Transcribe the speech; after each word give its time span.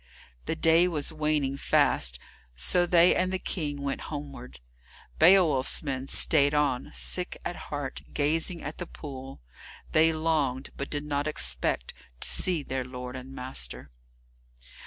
The 0.45 0.55
day 0.55 0.87
was 0.87 1.13
waning 1.13 1.57
fast, 1.57 2.17
so 2.55 2.87
they 2.87 3.15
and 3.15 3.31
the 3.31 3.37
King 3.37 3.83
went 3.83 4.01
homeward. 4.09 4.59
Beowulf's 5.19 5.83
men 5.83 6.07
stayed 6.07 6.55
on, 6.55 6.89
sick 6.95 7.37
at 7.45 7.55
heart, 7.69 8.01
gazing 8.11 8.63
at 8.63 8.79
the 8.79 8.87
pool. 8.87 9.41
They 9.91 10.11
longed, 10.11 10.71
but 10.75 10.89
did 10.89 11.03
not 11.05 11.27
expect, 11.27 11.93
to 12.21 12.27
see 12.27 12.63
their 12.63 12.83
lord 12.83 13.15
and 13.15 13.31
master. 13.31 13.91